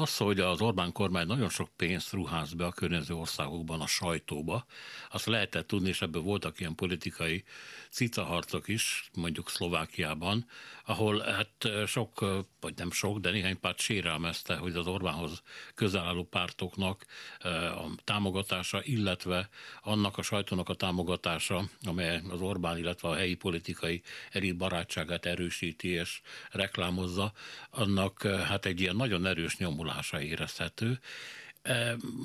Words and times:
Az, 0.00 0.16
hogy 0.16 0.40
az 0.40 0.60
Orbán 0.60 0.92
kormány 0.92 1.26
nagyon 1.26 1.48
sok 1.48 1.68
pénzt 1.76 2.12
ruház 2.12 2.52
be 2.52 2.66
a 2.66 2.72
környező 2.72 3.14
országokban 3.14 3.80
a 3.80 3.86
sajtóba, 3.86 4.64
azt 5.10 5.26
lehetett 5.26 5.66
tudni, 5.66 5.88
és 5.88 6.02
ebből 6.02 6.22
voltak 6.22 6.60
ilyen 6.60 6.74
politikai 6.74 7.44
cicaharcok 7.90 8.68
is, 8.68 9.10
mondjuk 9.14 9.50
Szlovákiában, 9.50 10.46
ahol 10.84 11.20
hát 11.20 11.86
sok, 11.86 12.20
vagy 12.60 12.74
nem 12.76 12.90
sok, 12.90 13.18
de 13.18 13.30
néhány 13.30 13.60
párt 13.60 13.80
sérelmezte, 13.80 14.56
hogy 14.56 14.76
az 14.76 14.86
Orbánhoz 14.86 15.42
közel 15.74 16.04
álló 16.04 16.24
pártoknak 16.24 17.06
a 17.76 17.94
támogatása, 18.04 18.80
illetve 18.84 19.48
annak 19.82 20.18
a 20.18 20.22
sajtónak 20.22 20.68
a 20.68 20.74
támogatása, 20.74 21.64
amely 21.82 22.22
az 22.30 22.40
Orbán, 22.40 22.78
illetve 22.78 23.08
a 23.08 23.14
helyi 23.14 23.34
politikai 23.34 24.02
elit 24.30 24.56
barátságát 24.56 25.26
erősíti 25.26 25.88
és 25.88 26.20
reklámozza, 26.50 27.32
annak 27.70 28.22
hát 28.22 28.66
egy 28.66 28.80
ilyen 28.80 28.96
nagyon 28.96 29.26
erős 29.26 29.56
nyomulása 29.90 30.20
érezhető. 30.20 30.98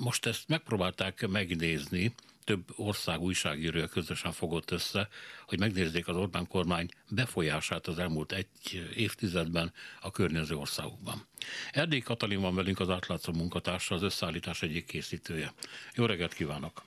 Most 0.04 0.26
ezt 0.26 0.48
megpróbálták 0.48 1.28
megnézni, 1.28 2.14
több 2.44 2.64
ország 2.76 3.20
újságírója 3.20 3.88
közösen 3.88 4.32
fogott 4.32 4.72
össze, 4.72 5.08
hogy 5.48 5.60
megnézzék 5.60 6.08
az 6.08 6.16
Orbán 6.16 6.48
kormány 6.48 6.88
befolyását 7.10 7.88
az 7.88 8.00
elmúlt 8.00 8.32
egy 8.32 8.92
évtizedben 8.96 9.74
a 10.02 10.12
környező 10.12 10.56
országokban. 10.56 11.28
Erdély 11.72 12.00
Katalin 12.00 12.42
van 12.42 12.56
velünk 12.56 12.80
az 12.80 12.90
átlátszó 12.90 13.34
munkatársa, 13.34 13.96
az 13.96 14.04
összeállítás 14.04 14.62
egyik 14.62 14.86
készítője. 14.86 15.54
Jó 15.96 16.06
reggelt 16.06 16.34
kívánok! 16.34 16.84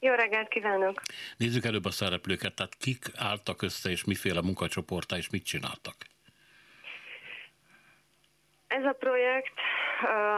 Jó 0.00 0.14
reggelt 0.14 0.48
kívánok! 0.48 1.02
Nézzük 1.36 1.64
előbb 1.64 1.84
a 1.84 1.90
szereplőket, 1.90 2.54
tehát 2.54 2.74
kik 2.74 3.10
álltak 3.16 3.62
össze, 3.62 3.90
és 3.90 4.04
miféle 4.04 4.40
munkacsoportá, 4.40 5.16
és 5.16 5.30
mit 5.30 5.44
csináltak? 5.44 5.96
Ez 8.66 8.84
a 8.84 8.92
projekt 8.92 9.58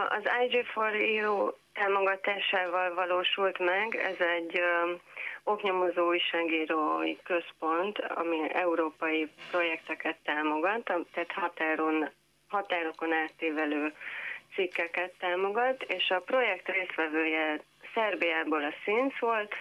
az 0.09 0.23
IG4EU 0.47 1.53
támogatásával 1.73 2.93
valósult 2.93 3.59
meg. 3.59 3.95
Ez 3.95 4.19
egy 4.27 4.61
oknyomozó 5.43 6.07
újságírói 6.07 7.17
központ, 7.23 7.99
ami 7.99 8.53
európai 8.53 9.29
projekteket 9.51 10.17
támogat, 10.23 10.83
tehát 11.13 11.31
határon, 11.31 12.09
határokon 12.47 13.13
átívelő 13.13 13.93
cikkeket 14.55 15.13
támogat, 15.19 15.83
és 15.83 16.09
a 16.09 16.19
projekt 16.19 16.67
résztvevője 16.67 17.59
Szerbiából 17.93 18.63
a 18.63 18.73
SZINSZ 18.83 19.19
volt, 19.19 19.55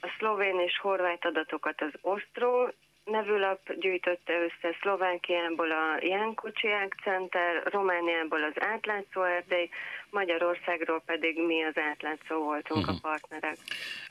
a 0.00 0.08
szlovén 0.18 0.60
és 0.60 0.78
horvát 0.78 1.24
adatokat 1.24 1.80
az 1.80 1.92
Osztró, 2.00 2.68
nevülap 3.04 3.72
gyűjtötte 3.80 4.32
össze 4.32 4.76
Szlovákiából 4.80 5.70
a 5.70 5.98
Ján 6.00 6.34
Kocsiák 6.34 6.94
Center, 7.02 7.62
Romániából 7.64 8.42
az 8.42 8.52
Átlátszó 8.54 9.22
Erdély, 9.22 9.68
Magyarországról 10.10 11.02
pedig 11.06 11.46
mi 11.46 11.62
az 11.62 11.76
átlátszó 11.76 12.36
voltunk 12.36 12.80
uh-huh. 12.80 12.88
a 12.88 12.92
mhm. 12.92 13.00
partnerek. 13.00 13.56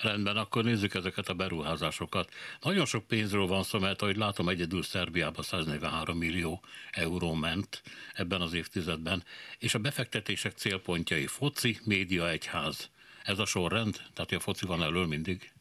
Rendben, 0.04 0.38
akkor 0.38 0.64
nézzük 0.64 0.94
ezeket 0.94 1.28
a 1.28 1.34
beruházásokat. 1.34 2.30
Nagyon 2.62 2.86
sok 2.86 3.08
pénzről 3.08 3.48
van 3.48 3.64
szó, 3.64 3.80
mert 3.80 4.02
ahogy 4.02 4.18
látom, 4.18 4.50
egyedül 4.50 4.84
Szerbiában 4.84 5.44
143 5.44 6.18
millió 6.18 6.62
euró 6.92 7.34
ment 7.34 7.82
ebben 8.14 8.42
az 8.42 8.54
évtizedben, 8.54 9.24
és 9.60 9.74
a 9.74 9.80
befektetések 9.80 10.52
célpontjai 10.52 11.28
foci, 11.28 11.78
média, 11.86 12.30
egyház. 12.30 12.90
Ez 13.24 13.40
a 13.40 13.46
sorrend? 13.46 13.96
Tehát 14.14 14.32
a 14.32 14.40
foci 14.40 14.66
van 14.66 14.84
elől 14.84 15.08
mindig? 15.08 15.52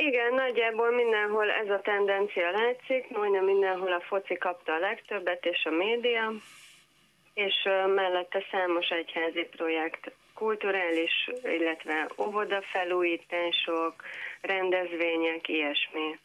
Igen, 0.00 0.34
nagyjából 0.34 0.90
mindenhol 0.90 1.50
ez 1.50 1.68
a 1.68 1.80
tendencia 1.80 2.50
látszik, 2.50 3.10
majdnem 3.10 3.44
mindenhol 3.44 3.92
a 3.92 4.00
foci 4.00 4.34
kapta 4.34 4.72
a 4.72 4.78
legtöbbet, 4.78 5.44
és 5.44 5.64
a 5.64 5.70
média, 5.70 6.32
és 7.34 7.54
mellette 7.94 8.44
számos 8.50 8.88
egyházi 8.88 9.46
projekt, 9.56 10.12
kulturális, 10.34 11.30
illetve 11.42 12.10
óvodafelújítások, 12.18 13.94
rendezvények, 14.40 15.48
ilyesmi 15.48 16.18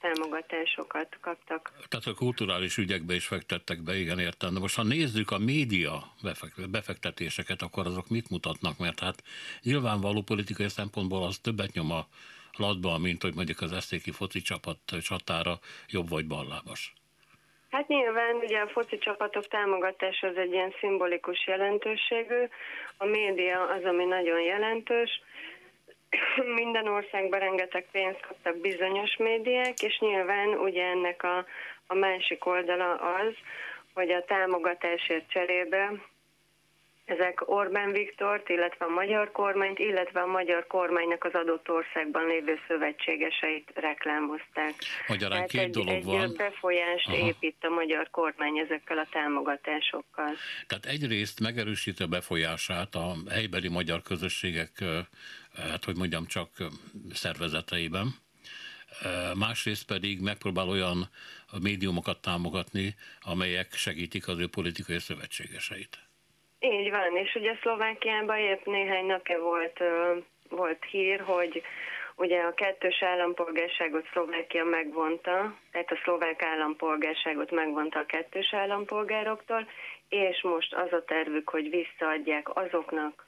támogatásokat 0.00 1.16
kaptak. 1.20 1.72
Tehát 1.88 2.06
a 2.06 2.14
kulturális 2.14 2.76
ügyekbe 2.76 3.14
is 3.14 3.26
fektettek 3.26 3.82
be, 3.82 3.96
igen, 3.96 4.18
értem. 4.18 4.54
De 4.54 4.60
most 4.60 4.76
ha 4.76 4.82
nézzük 4.82 5.30
a 5.30 5.38
média 5.38 6.12
befektetéseket, 6.70 7.62
akkor 7.62 7.86
azok 7.86 8.08
mit 8.08 8.30
mutatnak? 8.30 8.78
Mert 8.78 9.00
hát 9.00 9.22
nyilvánvaló 9.62 10.22
politikai 10.22 10.68
szempontból 10.68 11.22
az 11.22 11.38
többet 11.38 11.72
nyom 11.72 11.90
a 11.90 12.06
latban, 12.58 13.00
mint 13.00 13.22
hogy 13.22 13.34
mondjuk 13.34 13.60
az 13.60 13.72
eszéki 13.72 14.10
foci 14.10 14.40
csapat 14.40 14.78
csatára 15.02 15.58
jobb 15.88 16.08
vagy 16.08 16.26
ballábas? 16.26 16.92
Hát 17.70 17.88
nyilván 17.88 18.34
ugye 18.36 18.58
a 18.58 18.68
foci 18.68 18.98
csapatok 18.98 19.48
támogatása 19.48 20.26
az 20.26 20.36
egy 20.36 20.52
ilyen 20.52 20.74
szimbolikus 20.80 21.46
jelentőségű, 21.46 22.42
a 22.96 23.04
média 23.04 23.68
az, 23.68 23.84
ami 23.84 24.04
nagyon 24.04 24.40
jelentős, 24.40 25.22
minden 26.62 26.86
országban 26.86 27.40
rengeteg 27.40 27.86
pénzt 27.90 28.20
kaptak 28.20 28.56
bizonyos 28.56 29.16
médiák, 29.16 29.82
és 29.82 29.98
nyilván 29.98 30.48
ugye 30.48 30.84
ennek 30.84 31.22
a, 31.22 31.46
a 31.86 31.94
másik 31.94 32.46
oldala 32.46 32.94
az, 32.94 33.34
hogy 33.94 34.10
a 34.10 34.24
támogatásért 34.24 35.30
cserébe 35.30 35.92
ezek 37.08 37.48
Orbán 37.48 37.92
Viktort, 37.92 38.48
illetve 38.48 38.84
a 38.84 38.88
magyar 38.88 39.32
kormányt, 39.32 39.78
illetve 39.78 40.20
a 40.20 40.26
magyar 40.26 40.66
kormánynak 40.66 41.24
az 41.24 41.32
adott 41.32 41.70
országban 41.70 42.26
lévő 42.26 42.58
szövetségeseit 42.66 43.70
reklámozták. 43.74 44.74
Magyarán 45.06 45.32
Tehát 45.32 45.50
két 45.50 45.60
egy, 45.60 45.70
dolog 45.70 45.94
egy 45.94 46.04
van. 46.04 46.34
befolyást 46.36 47.08
Aha. 47.08 47.16
épít 47.16 47.56
a 47.60 47.68
magyar 47.68 48.10
kormány 48.10 48.58
ezekkel 48.58 48.98
a 48.98 49.06
támogatásokkal. 49.10 50.32
Tehát 50.66 50.86
egyrészt 50.86 51.40
megerősíti 51.40 52.02
a 52.02 52.06
befolyását 52.06 52.94
a 52.94 53.14
helybeli 53.30 53.68
magyar 53.68 54.02
közösségek, 54.02 54.84
hát 55.56 55.84
hogy 55.84 55.96
mondjam, 55.96 56.26
csak 56.26 56.48
szervezeteiben, 57.12 58.06
másrészt 59.34 59.86
pedig 59.86 60.20
megpróbál 60.20 60.68
olyan 60.68 61.08
médiumokat 61.62 62.20
támogatni, 62.20 62.94
amelyek 63.20 63.74
segítik 63.74 64.28
az 64.28 64.38
ő 64.38 64.46
politikai 64.46 64.98
szövetségeseit. 64.98 66.07
Így 66.60 66.90
van, 66.90 67.16
és 67.16 67.34
ugye 67.34 67.54
Szlovákiában 67.60 68.38
épp 68.38 68.64
néhány 68.64 69.06
napja 69.06 69.40
volt, 69.40 69.82
volt 70.48 70.84
hír, 70.84 71.20
hogy 71.20 71.62
ugye 72.16 72.40
a 72.40 72.54
kettős 72.54 73.02
állampolgárságot 73.02 74.08
Szlovákia 74.12 74.64
megvonta, 74.64 75.54
tehát 75.72 75.90
a 75.90 76.00
szlovák 76.02 76.42
állampolgárságot 76.42 77.50
megvonta 77.50 77.98
a 77.98 78.06
kettős 78.06 78.54
állampolgároktól, 78.54 79.68
és 80.08 80.42
most 80.42 80.74
az 80.74 80.92
a 80.92 81.04
tervük, 81.04 81.48
hogy 81.48 81.70
visszaadják 81.70 82.56
azoknak, 82.56 83.26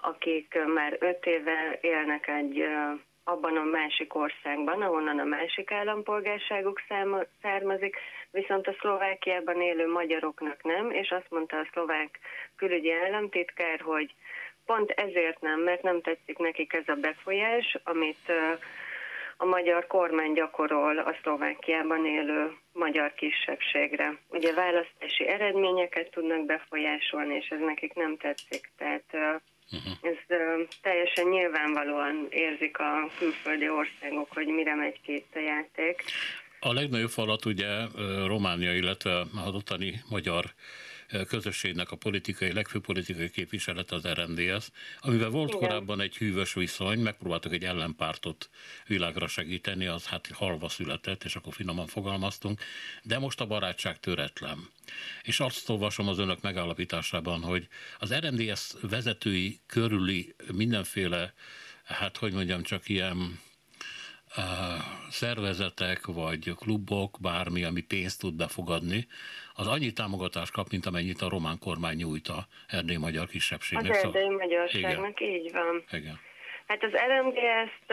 akik 0.00 0.58
már 0.74 0.96
öt 1.00 1.26
éve 1.26 1.78
élnek 1.80 2.28
egy 2.28 2.64
abban 3.24 3.56
a 3.56 3.62
másik 3.64 4.14
országban, 4.14 4.82
ahonnan 4.82 5.18
a 5.18 5.24
másik 5.24 5.70
állampolgárságuk 5.70 6.80
származik, 7.42 7.96
viszont 8.30 8.66
a 8.66 8.76
Szlovákiában 8.80 9.60
élő 9.60 9.86
magyaroknak 9.86 10.62
nem, 10.62 10.90
és 10.90 11.10
azt 11.10 11.30
mondta 11.30 11.56
a 11.56 11.68
szlovák 11.72 12.18
külügyi 12.56 12.92
államtitkár, 12.92 13.80
hogy 13.80 14.14
pont 14.66 14.90
ezért 14.90 15.40
nem, 15.40 15.60
mert 15.60 15.82
nem 15.82 16.00
tetszik 16.00 16.38
nekik 16.38 16.72
ez 16.72 16.88
a 16.88 16.94
befolyás, 16.94 17.78
amit 17.84 18.32
a 19.36 19.44
magyar 19.44 19.86
kormány 19.86 20.32
gyakorol 20.32 20.98
a 20.98 21.14
Szlovákiában 21.22 22.06
élő 22.06 22.52
magyar 22.72 23.14
kisebbségre. 23.14 24.18
Ugye 24.28 24.54
választási 24.54 25.26
eredményeket 25.26 26.10
tudnak 26.10 26.46
befolyásolni, 26.46 27.34
és 27.34 27.48
ez 27.48 27.60
nekik 27.60 27.94
nem 27.94 28.16
tetszik. 28.16 28.70
Tehát 28.76 29.40
Uh-huh. 29.72 29.92
Ez 30.00 30.16
uh, 30.28 30.68
teljesen 30.82 31.28
nyilvánvalóan 31.28 32.26
érzik 32.30 32.78
a 32.78 33.10
külföldi 33.18 33.68
országok, 33.68 34.28
hogy 34.32 34.46
mire 34.46 34.74
megy 34.74 35.00
ki 35.00 35.12
itt 35.14 35.34
a 35.34 35.40
játék. 35.40 36.04
A 36.60 36.72
legnagyobb 36.72 37.10
falat 37.10 37.44
ugye 37.44 37.68
Románia, 38.26 38.74
illetve 38.74 39.20
az 39.20 39.54
ottani 39.54 40.02
magyar 40.08 40.44
közösségnek 41.26 41.90
a 41.90 41.96
politikai, 41.96 42.52
legfőbb 42.52 42.84
politikai 42.84 43.30
képviselet 43.30 43.90
az 43.90 44.06
RMDS, 44.06 44.70
amivel 45.00 45.28
volt 45.28 45.48
Igen. 45.48 45.60
korábban 45.60 46.00
egy 46.00 46.16
hűvös 46.16 46.54
viszony, 46.54 46.98
megpróbáltak 46.98 47.52
egy 47.52 47.64
ellenpártot 47.64 48.50
világra 48.86 49.26
segíteni, 49.26 49.86
az 49.86 50.06
hát 50.06 50.28
halva 50.32 50.68
született, 50.68 51.24
és 51.24 51.36
akkor 51.36 51.52
finoman 51.52 51.86
fogalmaztunk, 51.86 52.60
de 53.02 53.18
most 53.18 53.40
a 53.40 53.46
barátság 53.46 54.00
töretlen. 54.00 54.68
És 55.22 55.40
azt 55.40 55.68
olvasom 55.68 56.08
az 56.08 56.18
önök 56.18 56.40
megállapításában, 56.40 57.42
hogy 57.42 57.68
az 57.98 58.14
RMDS 58.14 58.72
vezetői 58.80 59.60
körüli 59.66 60.34
mindenféle, 60.52 61.34
hát 61.84 62.16
hogy 62.16 62.32
mondjam, 62.32 62.62
csak 62.62 62.88
ilyen 62.88 63.38
szervezetek 65.10 66.06
vagy 66.06 66.54
klubok, 66.56 67.16
bármi, 67.20 67.64
ami 67.64 67.80
pénzt 67.80 68.20
tud 68.20 68.34
befogadni, 68.34 69.06
az 69.54 69.66
annyi 69.66 69.92
támogatást 69.92 70.52
kap, 70.52 70.66
mint 70.70 70.86
amennyit 70.86 71.20
a 71.20 71.28
román 71.28 71.58
kormány 71.58 71.96
nyújt 71.96 72.28
a 72.28 72.46
erdély 72.68 72.96
magyar 72.96 73.26
kisebbségnek. 73.26 73.90
Az 73.90 73.96
szóval- 73.98 74.20
erdély 74.20 74.36
magyarságnak, 74.36 75.20
Igen. 75.20 75.34
így 75.34 75.52
van. 75.52 75.84
Igen. 75.90 76.18
Hát 76.66 76.84
az 76.84 76.92
RMDS-t 76.92 77.90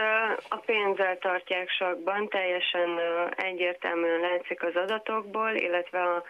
a 0.48 0.56
pénzzel 0.56 1.18
tartják 1.18 1.70
sakban, 1.70 2.28
teljesen 2.28 2.88
egyértelműen 3.36 4.20
látszik 4.20 4.62
az 4.62 4.74
adatokból, 4.74 5.50
illetve 5.50 6.02
a, 6.02 6.22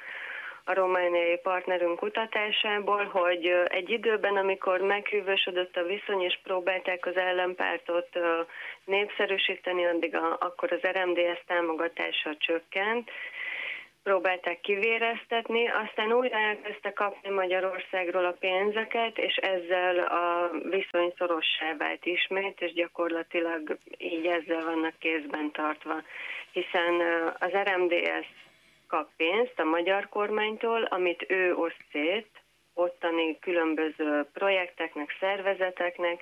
a 0.69 0.75
romániai 0.75 1.37
partnerünk 1.37 1.99
kutatásából, 1.99 3.05
hogy 3.05 3.47
egy 3.65 3.91
időben, 3.91 4.37
amikor 4.37 4.81
meghűvösödött 4.81 5.77
a 5.77 5.83
viszony, 5.83 6.21
és 6.21 6.39
próbálták 6.43 7.07
az 7.07 7.17
ellenpártot 7.17 8.09
népszerűsíteni, 8.85 9.87
addig 9.87 10.15
a, 10.15 10.37
akkor 10.41 10.73
az 10.73 10.89
RMDS 10.91 11.41
támogatása 11.47 12.37
csökkent, 12.39 13.11
próbálták 14.03 14.61
kivéreztetni, 14.61 15.69
aztán 15.69 16.13
újra 16.13 16.39
elkezdte 16.39 16.93
kapni 16.93 17.31
Magyarországról 17.31 18.25
a 18.25 18.37
pénzeket, 18.41 19.19
és 19.19 19.37
ezzel 19.37 19.99
a 19.99 20.51
viszony 20.71 21.13
szorossá 21.19 21.77
vált 21.79 22.07
ismét, 22.07 22.61
és 22.61 22.73
gyakorlatilag 22.73 23.79
így 23.99 24.27
ezzel 24.27 24.65
vannak 24.65 24.99
kézben 24.99 25.51
tartva, 25.53 26.03
hiszen 26.53 27.01
az 27.39 27.51
RMDS 27.51 28.27
kap 28.89 29.09
pénzt 29.17 29.61
a 29.61 29.65
magyar 29.65 30.09
kormánytól, 30.09 30.83
amit 30.83 31.25
ő 31.29 31.55
oszt 31.55 31.85
szét, 31.93 32.29
ottani 32.75 33.39
különböző 33.39 34.27
projekteknek, 34.33 35.17
szervezeteknek, 35.21 36.21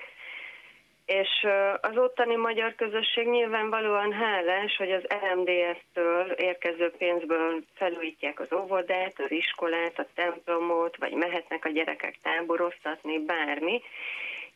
és 1.05 1.47
az 1.81 1.97
ottani 1.97 2.35
magyar 2.35 2.75
közösség 2.75 3.27
nyilvánvalóan 3.27 4.11
hálás, 4.11 4.75
hogy 4.75 4.91
az 4.91 5.03
RMDS-től 5.23 6.31
érkező 6.31 6.91
pénzből 6.97 7.63
felújítják 7.73 8.39
az 8.39 8.53
óvodát, 8.53 9.13
az 9.19 9.31
iskolát, 9.31 9.99
a 9.99 10.07
templomot, 10.15 10.97
vagy 10.97 11.13
mehetnek 11.13 11.65
a 11.65 11.69
gyerekek 11.69 12.15
táboroztatni, 12.21 13.19
bármi, 13.19 13.81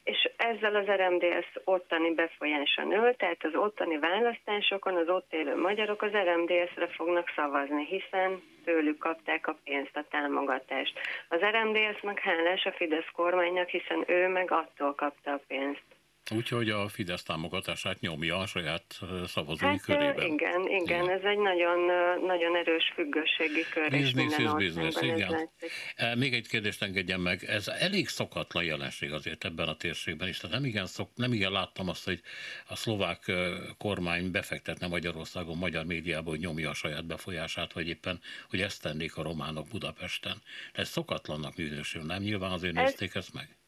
és 0.03 0.29
ezzel 0.37 0.75
az 0.75 0.85
RMDS 0.85 1.47
ottani 1.63 2.13
befolyása 2.13 2.83
nő, 2.83 3.13
tehát 3.13 3.43
az 3.43 3.55
ottani 3.55 3.97
választásokon 3.99 4.95
az 4.95 5.09
ott 5.09 5.33
élő 5.33 5.55
magyarok 5.55 6.01
az 6.01 6.11
RMDS-re 6.11 6.87
fognak 6.87 7.31
szavazni, 7.35 7.85
hiszen 7.85 8.41
tőlük 8.65 8.97
kapták 8.97 9.47
a 9.47 9.57
pénzt, 9.63 9.97
a 9.97 10.05
támogatást. 10.09 10.99
Az 11.29 11.39
RMDS 11.39 12.01
meg 12.01 12.19
hálás 12.19 12.65
a 12.65 12.71
Fidesz 12.71 13.11
kormánynak, 13.15 13.67
hiszen 13.67 14.03
ő 14.07 14.27
meg 14.27 14.51
attól 14.51 14.95
kapta 14.95 15.31
a 15.31 15.39
pénzt. 15.47 15.90
Úgyhogy 16.35 16.69
a 16.69 16.87
Fidesz 16.87 17.23
támogatását 17.23 17.99
nyomja 17.99 18.37
a 18.37 18.45
saját 18.45 18.99
szavazói 19.25 19.69
hát, 19.69 19.81
körében. 19.81 20.25
Igen, 20.25 20.61
igen, 20.61 20.81
igen, 20.81 21.09
ez 21.09 21.23
egy 21.23 21.37
nagyon, 21.37 21.79
nagyon 22.25 22.55
erős 22.55 22.91
függőségi 22.95 23.65
kör. 23.73 23.89
Business 23.89 24.37
is 24.37 24.51
business, 24.51 25.01
igen. 25.01 25.49
E, 25.95 26.15
még 26.15 26.33
egy 26.33 26.47
kérdést 26.47 26.81
engedjen 26.81 27.19
meg, 27.19 27.43
ez 27.43 27.67
elég 27.67 28.07
szokatlan 28.07 28.63
jelenség 28.63 29.13
azért 29.13 29.45
ebben 29.45 29.67
a 29.67 29.75
térségben 29.75 30.27
is, 30.27 30.37
tehát 30.37 30.55
nem 30.55 30.65
igen, 30.65 30.85
szok, 30.85 31.09
nem 31.15 31.33
igen 31.33 31.51
láttam 31.51 31.89
azt, 31.89 32.05
hogy 32.05 32.21
a 32.67 32.75
szlovák 32.75 33.31
kormány 33.77 34.31
befektetne 34.31 34.87
Magyarországon, 34.87 35.57
magyar 35.57 35.85
médiában, 35.85 36.29
hogy 36.29 36.39
nyomja 36.39 36.69
a 36.69 36.73
saját 36.73 37.05
befolyását, 37.05 37.73
vagy 37.73 37.87
éppen, 37.87 38.19
hogy 38.49 38.61
ezt 38.61 38.81
tennék 38.81 39.17
a 39.17 39.23
románok 39.23 39.67
Budapesten. 39.67 40.41
Ez 40.73 40.89
szokatlannak 40.89 41.55
minősül, 41.55 42.03
nem? 42.03 42.21
Nyilván 42.21 42.51
azért 42.51 42.77
ez... 42.77 42.83
nézték 42.83 43.15
ezt 43.15 43.33
meg. 43.33 43.60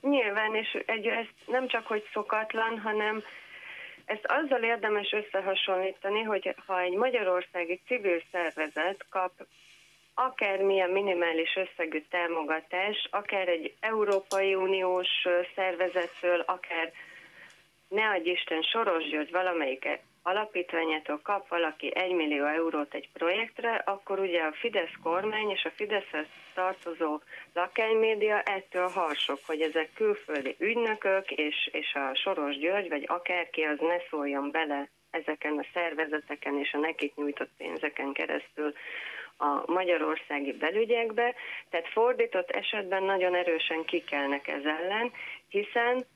Nyilván, 0.00 0.54
és 0.54 0.78
egy, 0.86 1.06
ez 1.06 1.26
nem 1.46 1.68
csak 1.68 1.86
hogy 1.86 2.08
szokatlan, 2.12 2.80
hanem 2.80 3.24
ezt 4.04 4.26
azzal 4.26 4.62
érdemes 4.62 5.12
összehasonlítani, 5.12 6.22
hogy 6.22 6.54
ha 6.66 6.80
egy 6.80 6.92
magyarországi 6.92 7.80
civil 7.86 8.22
szervezet 8.32 9.06
kap 9.10 9.32
akármilyen 10.14 10.90
minimális 10.90 11.56
összegű 11.56 12.04
támogatás, 12.10 13.08
akár 13.10 13.48
egy 13.48 13.74
Európai 13.80 14.54
Uniós 14.54 15.08
szervezettől, 15.54 16.40
akár 16.40 16.92
ne 17.88 18.08
adj 18.08 18.30
Isten 18.30 18.62
Soros 18.62 19.08
György 19.08 19.30
valamelyik 19.30 19.84
alapítványától 20.28 21.20
kap 21.22 21.48
valaki 21.48 21.96
1 21.96 22.12
millió 22.12 22.44
eurót 22.44 22.94
egy 22.94 23.08
projektre, 23.12 23.74
akkor 23.74 24.18
ugye 24.18 24.40
a 24.42 24.52
Fidesz 24.52 24.94
kormány 25.02 25.50
és 25.50 25.64
a 25.64 25.70
Fideszhez 25.70 26.26
tartozó 26.54 27.20
lakánymédia 27.54 28.40
ettől 28.40 28.88
harsok, 28.88 29.38
hogy 29.46 29.60
ezek 29.60 29.90
külföldi 29.94 30.56
ügynökök, 30.58 31.30
és, 31.30 31.68
és 31.72 31.94
a 31.94 32.14
Soros 32.14 32.56
György, 32.58 32.88
vagy 32.88 33.04
akárki 33.06 33.62
az 33.62 33.78
ne 33.80 33.98
szóljon 34.10 34.50
bele 34.50 34.88
ezeken 35.10 35.58
a 35.58 35.66
szervezeteken 35.72 36.58
és 36.58 36.72
a 36.72 36.78
nekik 36.78 37.14
nyújtott 37.14 37.50
pénzeken 37.56 38.12
keresztül 38.12 38.72
a 39.38 39.70
magyarországi 39.72 40.52
belügyekbe, 40.52 41.34
tehát 41.70 41.88
fordított 41.88 42.50
esetben 42.50 43.02
nagyon 43.02 43.34
erősen 43.34 43.84
kikelnek 43.84 44.48
ez 44.48 44.64
ellen, 44.64 45.12
hiszen 45.48 46.06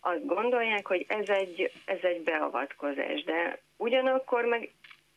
azt 0.00 0.26
gondolják, 0.26 0.86
hogy 0.86 1.04
ez 1.08 1.28
egy, 1.28 1.72
ez 1.84 1.98
egy 2.02 2.20
beavatkozás, 2.20 3.24
de 3.24 3.62
ugyanakkor 3.76 4.44
meg 4.44 4.72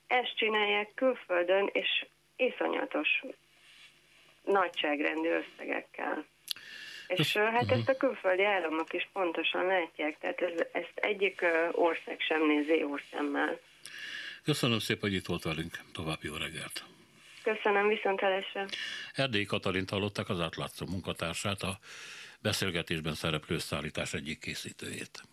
ezt 0.08 0.36
csinálják 0.36 0.92
külföldön, 0.96 1.70
és 1.72 2.06
iszonyatos 2.36 3.24
nagyságrendű 4.44 5.30
összegekkel. 5.30 6.26
És 7.08 7.38
hát 7.38 7.72
ezt 7.72 7.90
a 7.90 7.98
külföldi 7.98 8.44
államok 8.44 8.94
is 8.94 9.10
pontosan 9.14 9.66
látják, 9.66 10.18
tehát 10.20 10.42
ez, 10.42 10.68
ezt 10.72 10.94
egyik 10.96 11.46
ország 11.72 12.20
sem 12.20 12.48
nézi 12.48 12.78
jó 12.78 12.98
szemmel. 13.12 13.60
Köszönöm 14.44 14.80
szépen, 14.80 15.10
hogy 15.10 15.14
itt 15.14 15.26
volt 15.26 15.44
velünk. 15.44 15.80
További 15.94 16.28
jó 16.28 16.36
reggelt! 16.36 16.84
Köszönöm, 17.44 17.88
viszontelesre! 17.88 18.66
Erdélyi 19.14 19.46
Katalint 19.46 19.90
hallották 19.90 20.30
az 20.30 20.40
átlátszó 20.40 20.86
munkatársát, 20.86 21.62
a 21.62 21.80
beszélgetésben 22.44 23.16
szereplő 23.16 23.58
szállítás 23.58 24.14
egyik 24.14 24.40
készítőjét. 24.40 25.24